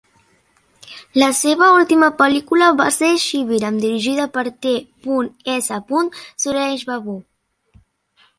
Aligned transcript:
La 1.23 1.27
seva 1.39 1.67
última 1.81 2.09
pel·lícula 2.21 2.69
va 2.79 2.87
ser 2.95 3.09
"Shibiram", 3.25 3.77
dirigida 3.85 4.27
per 4.39 4.45
T. 4.67 4.73
S. 5.59 5.79
Suresh 6.47 6.89
Babu. 6.91 7.21